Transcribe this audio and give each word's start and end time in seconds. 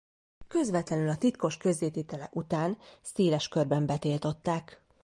Közvetlenül 0.47 1.09
a 1.09 1.17
titkos 1.17 1.57
közzététele 1.57 2.29
után 2.31 2.77
széles 3.01 3.47
körben 3.47 3.85
betiltották. 3.85 4.81